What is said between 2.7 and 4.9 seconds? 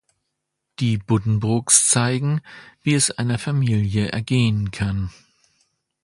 wie es einer Familie ergehen